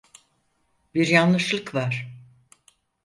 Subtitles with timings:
[0.93, 2.07] Bir yanlışlık var.